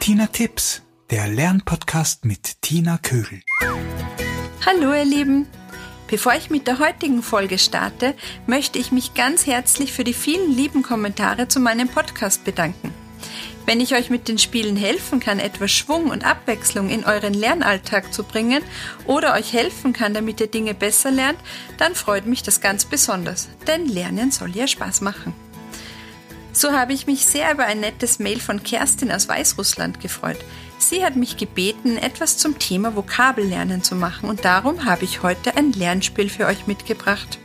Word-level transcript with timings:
Tipps, 0.00 0.82
der 1.10 1.28
Lernpodcast 1.28 2.24
mit 2.24 2.62
Tina 2.62 2.98
Kögel. 2.98 3.42
Hallo 4.64 4.94
ihr 4.94 5.04
Lieben! 5.04 5.46
Bevor 6.08 6.32
ich 6.34 6.48
mit 6.48 6.66
der 6.66 6.78
heutigen 6.78 7.22
Folge 7.22 7.58
starte, 7.58 8.14
möchte 8.46 8.78
ich 8.78 8.92
mich 8.92 9.12
ganz 9.14 9.46
herzlich 9.46 9.92
für 9.92 10.02
die 10.02 10.14
vielen 10.14 10.56
lieben 10.56 10.82
Kommentare 10.82 11.48
zu 11.48 11.60
meinem 11.60 11.86
Podcast 11.86 12.44
bedanken. 12.44 12.94
Wenn 13.66 13.78
ich 13.78 13.94
euch 13.94 14.08
mit 14.08 14.26
den 14.26 14.38
Spielen 14.38 14.74
helfen 14.74 15.20
kann, 15.20 15.38
etwas 15.38 15.70
Schwung 15.70 16.06
und 16.06 16.24
Abwechslung 16.24 16.88
in 16.88 17.04
euren 17.04 17.34
Lernalltag 17.34 18.12
zu 18.12 18.24
bringen 18.24 18.62
oder 19.06 19.34
euch 19.34 19.52
helfen 19.52 19.92
kann, 19.92 20.14
damit 20.14 20.40
ihr 20.40 20.48
Dinge 20.48 20.72
besser 20.74 21.10
lernt, 21.10 21.38
dann 21.76 21.94
freut 21.94 22.26
mich 22.26 22.42
das 22.42 22.62
ganz 22.62 22.86
besonders, 22.86 23.48
denn 23.66 23.86
Lernen 23.86 24.32
soll 24.32 24.56
ja 24.56 24.66
Spaß 24.66 25.02
machen. 25.02 25.34
So 26.52 26.72
habe 26.72 26.92
ich 26.92 27.06
mich 27.06 27.24
sehr 27.24 27.52
über 27.52 27.64
ein 27.64 27.80
nettes 27.80 28.18
Mail 28.18 28.40
von 28.40 28.62
Kerstin 28.62 29.12
aus 29.12 29.28
Weißrussland 29.28 30.00
gefreut. 30.00 30.38
Sie 30.78 31.04
hat 31.04 31.14
mich 31.14 31.36
gebeten, 31.36 31.96
etwas 31.96 32.38
zum 32.38 32.58
Thema 32.58 32.96
Vokabellernen 32.96 33.82
zu 33.82 33.94
machen 33.94 34.28
und 34.28 34.44
darum 34.44 34.84
habe 34.84 35.04
ich 35.04 35.22
heute 35.22 35.56
ein 35.56 35.72
Lernspiel 35.72 36.28
für 36.28 36.46
euch 36.46 36.66
mitgebracht. 36.66 37.38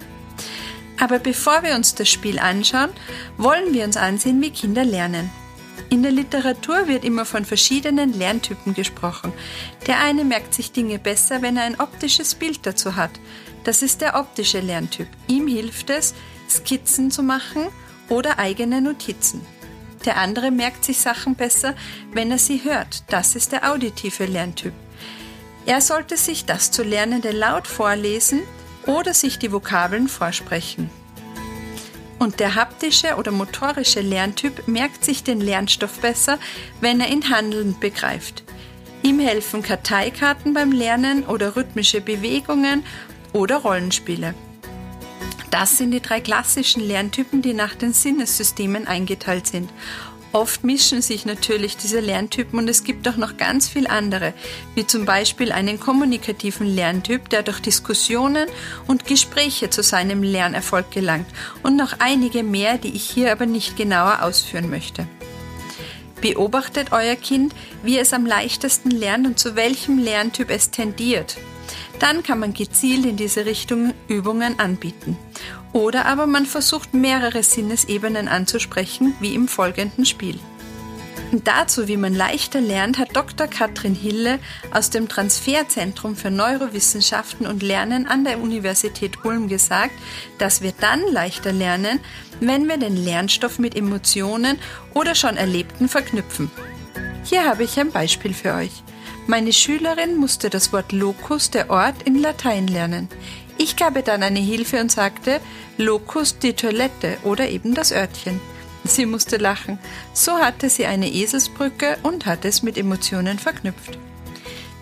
Aber 0.99 1.19
bevor 1.19 1.61
wir 1.61 1.75
uns 1.75 1.93
das 1.93 2.09
Spiel 2.09 2.39
anschauen, 2.39 2.89
wollen 3.37 3.73
wir 3.73 3.83
uns 3.83 3.97
ansehen, 3.97 4.41
wie 4.41 4.51
Kinder 4.51 4.85
lernen. 4.85 5.29
In 5.89 6.01
der 6.01 6.11
Literatur 6.11 6.87
wird 6.87 7.03
immer 7.03 7.25
von 7.25 7.45
verschiedenen 7.45 8.13
Lerntypen 8.13 8.73
gesprochen. 8.73 9.33
Der 9.85 9.99
eine 9.99 10.23
merkt 10.23 10.53
sich 10.53 10.71
Dinge 10.71 10.97
besser, 10.97 11.41
wenn 11.41 11.57
er 11.57 11.63
ein 11.63 11.79
optisches 11.79 12.33
Bild 12.33 12.65
dazu 12.65 12.95
hat. 12.95 13.11
Das 13.65 13.81
ist 13.81 14.01
der 14.01 14.15
optische 14.15 14.61
Lerntyp. 14.61 15.07
Ihm 15.27 15.47
hilft 15.47 15.89
es, 15.89 16.15
Skizzen 16.49 17.11
zu 17.11 17.21
machen 17.21 17.67
oder 18.09 18.39
eigene 18.39 18.81
Notizen. 18.81 19.41
Der 20.05 20.17
andere 20.17 20.51
merkt 20.51 20.85
sich 20.85 20.99
Sachen 20.99 21.35
besser, 21.35 21.75
wenn 22.13 22.31
er 22.31 22.37
sie 22.37 22.63
hört. 22.63 23.03
Das 23.09 23.35
ist 23.35 23.51
der 23.51 23.71
auditive 23.71 24.25
Lerntyp. 24.25 24.73
Er 25.65 25.81
sollte 25.81 26.15
sich 26.15 26.45
das 26.45 26.69
zu 26.69 26.83
Lernende 26.83 27.31
laut 27.31 27.67
vorlesen 27.67 28.41
oder 28.85 29.13
sich 29.13 29.39
die 29.39 29.51
Vokabeln 29.51 30.07
vorsprechen. 30.07 30.91
Und 32.19 32.39
der 32.39 32.55
haptische 32.55 33.15
oder 33.15 33.31
motorische 33.31 34.01
Lerntyp 34.01 34.67
merkt 34.67 35.03
sich 35.03 35.23
den 35.23 35.41
Lernstoff 35.41 35.99
besser, 35.99 36.37
wenn 36.81 37.01
er 37.01 37.09
ihn 37.09 37.29
handelnd 37.29 37.79
begreift. 37.79 38.43
Ihm 39.01 39.19
helfen 39.19 39.61
Karteikarten 39.61 40.53
beim 40.53 40.71
Lernen 40.71 41.25
oder 41.25 41.55
rhythmische 41.55 42.01
Bewegungen 42.01 42.83
oder 43.33 43.57
Rollenspiele. 43.57 44.33
Das 45.51 45.77
sind 45.77 45.91
die 45.91 46.01
drei 46.01 46.21
klassischen 46.21 46.85
Lerntypen, 46.85 47.41
die 47.41 47.53
nach 47.53 47.75
den 47.75 47.93
Sinnessystemen 47.93 48.87
eingeteilt 48.87 49.47
sind. 49.47 49.69
Oft 50.35 50.65
mischen 50.65 51.01
sich 51.01 51.25
natürlich 51.25 51.77
diese 51.77 52.01
Lerntypen 52.01 52.59
und 52.59 52.67
es 52.67 52.83
gibt 52.83 53.07
auch 53.07 53.15
noch 53.15 53.37
ganz 53.37 53.69
viel 53.69 53.87
andere, 53.87 54.33
wie 54.73 54.85
zum 54.85 55.05
Beispiel 55.05 55.53
einen 55.53 55.79
kommunikativen 55.79 56.67
Lerntyp, 56.67 57.29
der 57.29 57.41
durch 57.41 57.61
Diskussionen 57.61 58.49
und 58.85 59.05
Gespräche 59.05 59.69
zu 59.69 59.81
seinem 59.81 60.23
Lernerfolg 60.23 60.91
gelangt 60.91 61.27
und 61.63 61.77
noch 61.77 61.93
einige 61.99 62.43
mehr, 62.43 62.77
die 62.77 62.93
ich 62.93 63.09
hier 63.09 63.31
aber 63.31 63.45
nicht 63.45 63.77
genauer 63.77 64.23
ausführen 64.23 64.69
möchte. 64.69 65.07
Beobachtet 66.19 66.91
euer 66.91 67.15
Kind, 67.15 67.55
wie 67.83 67.97
es 67.97 68.11
am 68.11 68.25
leichtesten 68.25 68.91
lernt 68.91 69.25
und 69.25 69.39
zu 69.39 69.55
welchem 69.55 69.99
Lerntyp 69.99 70.49
es 70.49 70.69
tendiert. 70.69 71.37
Dann 71.99 72.23
kann 72.23 72.39
man 72.39 72.53
gezielt 72.53 73.05
in 73.05 73.15
diese 73.15 73.45
Richtung 73.45 73.93
Übungen 74.09 74.59
anbieten. 74.59 75.17
Oder 75.75 76.05
aber 76.05 76.25
man 76.25 76.45
versucht 76.45 76.93
mehrere 76.93 77.43
Sinnesebenen 77.43 78.29
anzusprechen, 78.29 79.13
wie 79.19 79.35
im 79.35 79.49
folgenden 79.49 80.05
Spiel. 80.05 80.39
Dazu, 81.43 81.89
wie 81.89 81.97
man 81.97 82.15
leichter 82.15 82.61
lernt, 82.61 82.97
hat 82.97 83.13
Dr. 83.13 83.47
Katrin 83.47 83.93
Hille 83.93 84.39
aus 84.71 84.89
dem 84.89 85.09
Transferzentrum 85.09 86.15
für 86.15 86.31
Neurowissenschaften 86.31 87.45
und 87.45 87.61
Lernen 87.61 88.07
an 88.07 88.23
der 88.23 88.39
Universität 88.39 89.25
Ulm 89.25 89.49
gesagt, 89.49 89.91
dass 90.37 90.61
wir 90.61 90.71
dann 90.79 91.01
leichter 91.11 91.51
lernen, 91.51 91.99
wenn 92.39 92.69
wir 92.69 92.77
den 92.77 92.95
Lernstoff 92.95 93.59
mit 93.59 93.75
Emotionen 93.75 94.57
oder 94.93 95.13
schon 95.13 95.35
Erlebten 95.35 95.89
verknüpfen. 95.89 96.49
Hier 97.25 97.43
habe 97.43 97.65
ich 97.65 97.77
ein 97.77 97.91
Beispiel 97.91 98.33
für 98.33 98.53
euch. 98.53 98.81
Meine 99.27 99.51
Schülerin 99.51 100.15
musste 100.15 100.49
das 100.49 100.71
Wort 100.71 100.93
Locus, 100.93 101.49
der 101.49 101.69
Ort, 101.69 102.03
in 102.03 102.21
Latein 102.21 102.67
lernen. 102.67 103.09
Ich 103.57 103.75
gab 103.75 103.95
ihr 103.95 104.01
dann 104.01 104.23
eine 104.23 104.39
Hilfe 104.39 104.79
und 104.81 104.91
sagte 104.91 105.39
Locus 105.77 106.39
die 106.39 106.53
Toilette 106.53 107.17
oder 107.23 107.49
eben 107.49 107.73
das 107.73 107.91
Örtchen. 107.91 108.39
Sie 108.83 109.05
musste 109.05 109.37
lachen. 109.37 109.79
So 110.13 110.37
hatte 110.37 110.69
sie 110.69 110.85
eine 110.85 111.11
Eselsbrücke 111.11 111.97
und 112.03 112.25
hat 112.25 112.45
es 112.45 112.63
mit 112.63 112.77
Emotionen 112.77 113.39
verknüpft. 113.39 113.97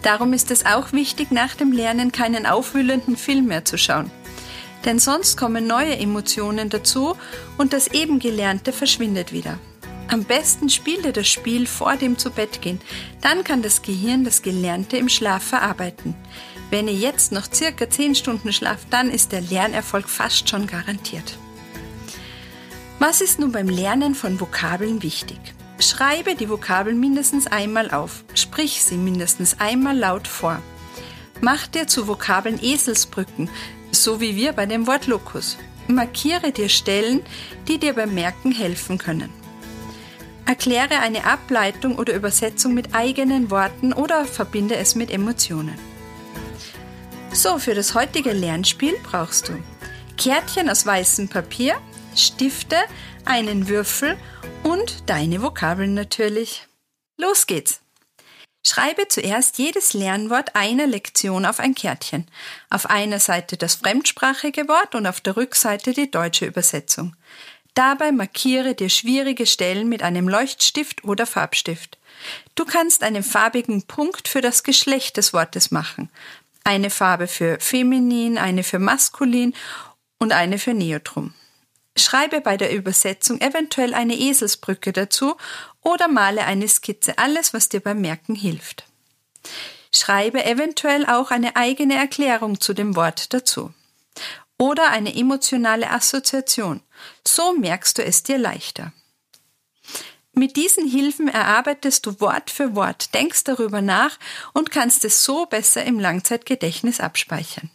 Darum 0.02 0.34
ist 0.34 0.52
es 0.52 0.66
auch 0.66 0.92
wichtig, 0.92 1.32
nach 1.32 1.56
dem 1.56 1.72
Lernen 1.72 2.12
keinen 2.12 2.46
aufwühlenden 2.46 3.16
Film 3.16 3.46
mehr 3.48 3.64
zu 3.64 3.78
schauen. 3.78 4.12
Denn 4.84 5.00
sonst 5.00 5.38
kommen 5.38 5.66
neue 5.66 5.98
Emotionen 5.98 6.70
dazu 6.70 7.16
und 7.58 7.72
das 7.72 7.88
eben 7.88 8.20
Gelernte 8.20 8.74
verschwindet 8.74 9.32
wieder. 9.32 9.58
Am 10.08 10.24
besten 10.24 10.70
spielt 10.70 11.06
ihr 11.06 11.14
das 11.14 11.28
Spiel 11.28 11.66
vor 11.66 11.96
dem 11.96 12.18
Zubettgehen. 12.18 12.80
Dann 13.22 13.44
kann 13.44 13.62
das 13.62 13.82
Gehirn 13.82 14.24
das 14.24 14.42
Gelernte 14.42 14.98
im 14.98 15.10
Schlaf 15.10 15.44
verarbeiten. 15.44 16.16
Wenn 16.70 16.88
ihr 16.88 16.94
jetzt 16.94 17.32
noch 17.32 17.52
circa 17.52 17.90
10 17.90 18.16
Stunden 18.16 18.52
schlaft, 18.54 18.88
dann 18.92 19.10
ist 19.10 19.32
der 19.32 19.42
Lernerfolg 19.42 20.10
fast 20.10 20.50
schon 20.50 20.68
garantiert. 20.68 21.38
Was 23.00 23.22
ist 23.22 23.40
nun 23.40 23.52
beim 23.52 23.70
Lernen 23.70 24.16
von 24.16 24.40
Vokabeln 24.40 25.04
wichtig? 25.04 25.40
Schreibe 25.80 26.36
die 26.36 26.50
Vokabeln 26.50 27.00
mindestens 27.00 27.48
einmal 27.48 27.92
auf. 27.92 28.24
Sprich 28.36 28.84
sie 28.84 28.96
mindestens 28.96 29.60
einmal 29.60 29.98
laut 29.98 30.28
vor. 30.28 30.62
Mach 31.42 31.68
dir 31.68 31.88
zu 31.88 32.08
Vokabeln 32.08 32.58
Eselsbrücken, 32.62 33.50
so 33.92 34.22
wie 34.22 34.36
wir 34.36 34.54
bei 34.54 34.66
dem 34.66 34.88
Wort 34.88 35.08
Locus. 35.08 35.58
Markiere 35.88 36.52
dir 36.52 36.70
Stellen, 36.70 37.22
die 37.68 37.78
dir 37.78 37.94
beim 37.94 38.14
Merken 38.14 38.54
helfen 38.54 38.98
können. 38.98 39.43
Erkläre 40.46 41.00
eine 41.00 41.26
Ableitung 41.26 41.98
oder 41.98 42.14
Übersetzung 42.14 42.74
mit 42.74 42.94
eigenen 42.94 43.50
Worten 43.50 43.94
oder 43.94 44.26
verbinde 44.26 44.76
es 44.76 44.96
mit 44.96 45.10
Emotionen. 45.10 45.78
So, 47.32 47.58
für 47.58 47.74
das 47.74 47.96
heutige 47.96 48.32
Lernspiel 48.32 48.94
brauchst 49.04 49.50
du 49.50 49.54
Kärtchen 50.18 50.70
aus 50.70 50.86
weißem 50.86 51.30
Papier, 51.30 51.76
Stifte, 52.16 52.78
einen 53.26 53.68
Würfel 53.68 54.18
und 54.64 55.10
deine 55.10 55.42
Vokabeln 55.42 55.94
natürlich. 55.94 56.68
Los 57.18 57.48
geht's! 57.48 57.82
Schreibe 58.66 59.10
zuerst 59.10 59.58
jedes 59.58 59.94
Lernwort 59.94 60.56
einer 60.56 60.88
Lektion 60.88 61.46
auf 61.46 61.60
ein 61.60 61.76
Kärtchen. 61.76 62.28
Auf 62.70 62.90
einer 62.90 63.20
Seite 63.20 63.58
das 63.58 63.76
fremdsprachige 63.76 64.70
Wort 64.70 64.96
und 64.96 65.06
auf 65.06 65.20
der 65.20 65.36
Rückseite 65.36 65.92
die 65.92 66.10
deutsche 66.10 66.46
Übersetzung. 66.46 67.16
Dabei 67.74 68.12
markiere 68.12 68.76
dir 68.76 68.90
schwierige 68.90 69.46
Stellen 69.48 69.90
mit 69.90 70.04
einem 70.04 70.30
Leuchtstift 70.30 71.04
oder 71.04 71.26
Farbstift. 71.26 71.98
Du 72.56 72.66
kannst 72.66 73.04
einen 73.04 73.24
farbigen 73.24 73.84
Punkt 73.84 74.28
für 74.28 74.42
das 74.42 74.64
Geschlecht 74.64 75.18
des 75.18 75.34
Wortes 75.34 75.72
machen. 75.72 76.10
Eine 76.64 76.90
Farbe 76.90 77.28
für 77.28 77.60
feminin, 77.60 78.38
eine 78.38 78.64
für 78.64 78.80
maskulin 78.80 79.56
und 80.20 80.32
eine 80.32 80.60
für 80.60 80.74
neutrum. 80.74 81.34
Schreibe 81.98 82.42
bei 82.42 82.58
der 82.58 82.74
Übersetzung 82.74 83.42
eventuell 83.42 83.94
eine 83.94 84.16
Eselsbrücke 84.16 84.94
dazu 84.94 85.36
oder 85.82 86.08
male 86.08 86.46
eine 86.46 86.68
Skizze, 86.68 87.18
alles, 87.18 87.54
was 87.54 87.70
dir 87.70 87.82
beim 87.82 88.02
Merken 88.02 88.36
hilft. 88.36 88.86
Schreibe 89.92 90.44
eventuell 90.46 91.06
auch 91.06 91.32
eine 91.32 91.56
eigene 91.56 91.96
Erklärung 91.96 92.60
zu 92.62 92.74
dem 92.74 92.96
Wort 92.96 93.34
dazu 93.34 93.74
oder 94.64 94.92
eine 94.92 95.14
emotionale 95.14 95.92
Assoziation. 95.92 96.80
So 97.28 97.54
merkst 97.54 97.98
du 97.98 98.02
es 98.06 98.24
dir 98.24 98.38
leichter. 98.38 98.94
Mit 100.32 100.56
diesen 100.56 100.90
Hilfen 100.90 101.28
erarbeitest 101.28 102.06
du 102.06 102.22
Wort 102.22 102.50
für 102.50 102.74
Wort, 102.74 103.14
denkst 103.14 103.44
darüber 103.44 103.82
nach 103.82 104.18
und 104.54 104.72
kannst 104.72 105.04
es 105.04 105.26
so 105.26 105.46
besser 105.48 105.84
im 105.84 106.00
Langzeitgedächtnis 106.00 107.02
abspeichern. 107.02 107.72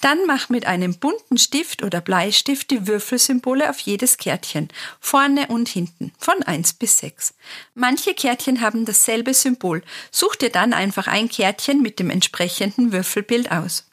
Dann 0.00 0.24
mach 0.26 0.48
mit 0.48 0.64
einem 0.64 0.96
bunten 0.96 1.36
Stift 1.36 1.82
oder 1.82 2.00
Bleistift 2.00 2.70
die 2.70 2.86
Würfelsymbole 2.86 3.68
auf 3.68 3.78
jedes 3.80 4.16
Kärtchen, 4.16 4.68
vorne 5.00 5.48
und 5.48 5.68
hinten, 5.68 6.12
von 6.18 6.42
1 6.42 6.74
bis 6.74 6.98
6. 7.00 7.34
Manche 7.74 8.14
Kärtchen 8.14 8.62
haben 8.62 8.86
dasselbe 8.86 9.34
Symbol. 9.34 9.82
Such 10.10 10.36
dir 10.36 10.50
dann 10.50 10.72
einfach 10.72 11.08
ein 11.08 11.28
Kärtchen 11.28 11.82
mit 11.82 11.98
dem 11.98 12.08
entsprechenden 12.08 12.92
Würfelbild 12.92 13.50
aus. 13.52 13.87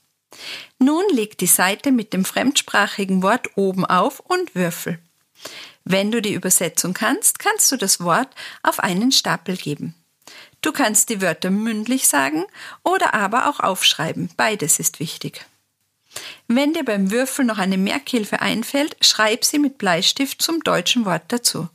Nun 0.79 1.03
leg 1.11 1.37
die 1.37 1.47
Seite 1.47 1.91
mit 1.91 2.13
dem 2.13 2.25
fremdsprachigen 2.25 3.21
Wort 3.21 3.49
oben 3.55 3.85
auf 3.85 4.19
und 4.19 4.55
würfel. 4.55 4.99
Wenn 5.83 6.11
du 6.11 6.21
die 6.21 6.33
Übersetzung 6.33 6.93
kannst, 6.93 7.39
kannst 7.39 7.71
du 7.71 7.77
das 7.77 7.99
Wort 7.99 8.29
auf 8.63 8.79
einen 8.79 9.11
Stapel 9.11 9.55
geben. 9.55 9.93
Du 10.61 10.71
kannst 10.71 11.09
die 11.09 11.21
Wörter 11.21 11.51
mündlich 11.51 12.07
sagen 12.07 12.45
oder 12.83 13.13
aber 13.13 13.47
auch 13.49 13.59
aufschreiben. 13.59 14.31
Beides 14.35 14.79
ist 14.79 14.99
wichtig. 14.99 15.45
Wenn 16.47 16.73
dir 16.73 16.83
beim 16.83 17.11
Würfel 17.11 17.45
noch 17.45 17.57
eine 17.57 17.77
Merkhilfe 17.77 18.41
einfällt, 18.41 18.95
schreib 19.01 19.45
sie 19.45 19.59
mit 19.59 19.77
Bleistift 19.77 20.41
zum 20.41 20.63
deutschen 20.63 21.05
Wort 21.05 21.23
dazu. 21.27 21.69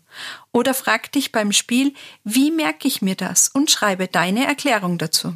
Oder 0.52 0.74
frag 0.74 1.12
dich 1.12 1.30
beim 1.30 1.52
Spiel, 1.52 1.94
wie 2.24 2.50
merke 2.50 2.88
ich 2.88 3.02
mir 3.02 3.14
das 3.14 3.48
und 3.48 3.70
schreibe 3.70 4.08
deine 4.08 4.46
Erklärung 4.46 4.98
dazu. 4.98 5.34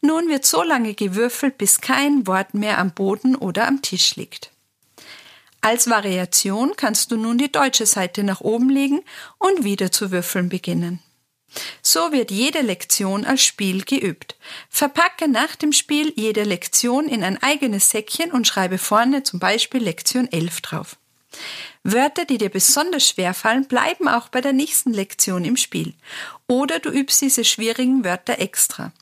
Nun 0.00 0.28
wird 0.28 0.46
so 0.46 0.62
lange 0.62 0.94
gewürfelt, 0.94 1.58
bis 1.58 1.80
kein 1.80 2.26
Wort 2.26 2.54
mehr 2.54 2.78
am 2.78 2.92
Boden 2.92 3.34
oder 3.34 3.66
am 3.66 3.82
Tisch 3.82 4.16
liegt. 4.16 4.50
Als 5.60 5.90
Variation 5.90 6.74
kannst 6.76 7.10
du 7.10 7.16
nun 7.16 7.36
die 7.36 7.50
deutsche 7.50 7.86
Seite 7.86 8.22
nach 8.22 8.40
oben 8.40 8.70
legen 8.70 9.02
und 9.38 9.64
wieder 9.64 9.90
zu 9.90 10.12
würfeln 10.12 10.48
beginnen. 10.48 11.00
So 11.82 12.12
wird 12.12 12.30
jede 12.30 12.60
Lektion 12.60 13.24
als 13.24 13.42
Spiel 13.42 13.82
geübt. 13.82 14.36
Verpacke 14.68 15.28
nach 15.28 15.56
dem 15.56 15.72
Spiel 15.72 16.12
jede 16.14 16.44
Lektion 16.44 17.08
in 17.08 17.24
ein 17.24 17.42
eigenes 17.42 17.90
Säckchen 17.90 18.32
und 18.32 18.46
schreibe 18.46 18.78
vorne 18.78 19.22
zum 19.22 19.40
Beispiel 19.40 19.82
Lektion 19.82 20.30
11 20.30 20.60
drauf. 20.60 20.96
Wörter, 21.84 22.24
die 22.24 22.38
dir 22.38 22.50
besonders 22.50 23.08
schwer 23.08 23.32
fallen, 23.32 23.66
bleiben 23.66 24.08
auch 24.08 24.28
bei 24.28 24.40
der 24.40 24.52
nächsten 24.52 24.92
Lektion 24.92 25.44
im 25.44 25.56
Spiel. 25.56 25.94
Oder 26.46 26.80
du 26.80 26.90
übst 26.90 27.20
diese 27.22 27.44
schwierigen 27.44 28.04
Wörter 28.04 28.38
extra. 28.40 28.92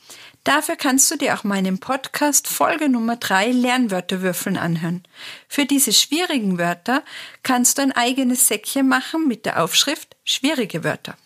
Dafür 0.46 0.76
kannst 0.76 1.10
du 1.10 1.16
dir 1.16 1.34
auch 1.34 1.43
meinen 1.43 1.81
Podcast 1.81 2.46
Folge 2.46 2.88
Nummer 2.88 3.16
3 3.16 3.50
Lernwörterwürfeln 3.50 4.56
anhören. 4.56 5.02
Für 5.48 5.66
diese 5.66 5.93
schwierigen 5.93 6.56
Wörter 6.56 7.02
kannst 7.43 7.78
du 7.78 7.82
ein 7.82 7.90
eigenes 7.90 8.46
Säckchen 8.46 8.87
machen 8.87 9.26
mit 9.26 9.44
der 9.44 9.60
Aufschrift 9.60 10.14
schwierige 10.22 10.84
Wörter. 10.84 11.16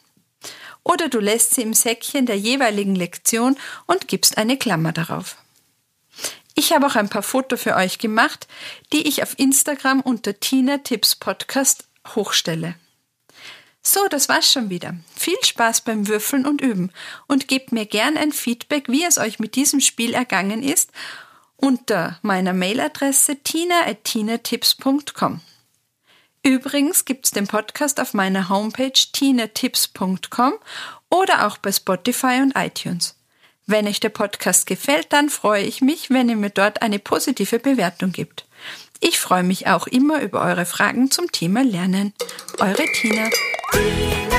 Oder 0.84 1.10
du 1.10 1.20
lässt 1.20 1.54
sie 1.54 1.60
im 1.60 1.74
Säckchen 1.74 2.24
der 2.24 2.38
jeweiligen 2.38 2.94
Lektion 2.94 3.58
und 3.84 4.08
gibst 4.08 4.38
eine 4.38 4.56
Klammer 4.56 4.92
darauf. 4.92 5.36
Ich 6.54 6.72
habe 6.72 6.86
auch 6.86 6.96
ein 6.96 7.10
paar 7.10 7.22
Fotos 7.22 7.60
für 7.60 7.76
euch 7.76 7.98
gemacht, 7.98 8.48
die 8.94 9.06
ich 9.06 9.22
auf 9.22 9.38
Instagram 9.38 10.00
unter 10.00 10.40
Tina 10.40 10.78
Tipps 10.78 11.14
Podcast 11.14 11.84
hochstelle. 12.14 12.74
So, 13.82 14.06
das 14.08 14.28
war's 14.28 14.52
schon 14.52 14.68
wieder. 14.68 14.94
Viel 15.16 15.38
Spaß 15.42 15.82
beim 15.82 16.06
Würfeln 16.06 16.46
und 16.46 16.60
Üben 16.60 16.92
und 17.26 17.48
gebt 17.48 17.72
mir 17.72 17.86
gern 17.86 18.16
ein 18.16 18.32
Feedback, 18.32 18.88
wie 18.88 19.04
es 19.04 19.18
euch 19.18 19.38
mit 19.38 19.56
diesem 19.56 19.80
Spiel 19.80 20.12
ergangen 20.12 20.62
ist, 20.62 20.90
unter 21.56 22.18
meiner 22.22 22.52
Mailadresse 22.52 23.36
tina.tinatips.com. 23.36 25.40
Übrigens 26.42 27.04
gibt's 27.04 27.32
den 27.32 27.46
Podcast 27.46 28.00
auf 28.00 28.14
meiner 28.14 28.48
Homepage 28.48 28.92
tinatips.com 28.92 30.54
oder 31.10 31.46
auch 31.46 31.58
bei 31.58 31.70
Spotify 31.70 32.40
und 32.42 32.56
iTunes. 32.56 33.16
Wenn 33.66 33.86
euch 33.86 34.00
der 34.00 34.08
Podcast 34.08 34.66
gefällt, 34.66 35.12
dann 35.12 35.28
freue 35.28 35.62
ich 35.62 35.80
mich, 35.80 36.10
wenn 36.10 36.28
ihr 36.28 36.36
mir 36.36 36.50
dort 36.50 36.82
eine 36.82 36.98
positive 36.98 37.58
Bewertung 37.58 38.12
gibt. 38.12 38.46
Ich 39.00 39.18
freue 39.18 39.42
mich 39.42 39.68
auch 39.68 39.86
immer 39.86 40.20
über 40.20 40.42
eure 40.42 40.66
Fragen 40.66 41.10
zum 41.10 41.30
Thema 41.30 41.62
Lernen. 41.62 42.14
Eure 42.58 42.84
Tina. 42.94 43.28
Tina 43.72 44.29